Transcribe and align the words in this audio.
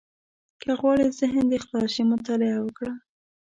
•که 0.61 0.69
غواړې 0.79 1.15
ذهن 1.19 1.45
دې 1.51 1.59
خلاص 1.65 1.89
شي، 1.95 2.03
مطالعه 2.13 2.57
وکړه. 2.61 2.93